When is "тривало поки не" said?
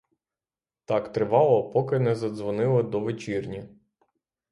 1.13-2.15